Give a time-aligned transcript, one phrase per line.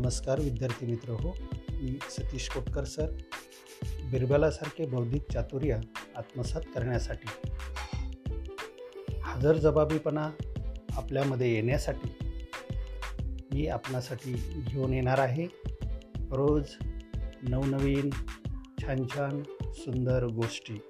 [0.00, 1.36] नमस्कार विद्यार्थी मित्र हो.
[1.72, 3.06] मी सतीश कोटकर सर.
[4.04, 5.80] बिरबलासारखे बौद्धिक चातुर्य
[6.16, 7.50] आत्मसात करण्यासाठी.
[9.22, 10.30] हजरजबाबीपणा
[10.92, 12.14] आपल्यामध्ये येण्यासाठी
[13.54, 14.32] मी आपणासाठी
[14.68, 15.46] घेऊन येणार आहे.
[16.14, 16.64] रोज
[17.42, 18.10] नवनवीन
[18.82, 19.42] छान छान
[19.72, 20.80] सुंदर गोष्टी.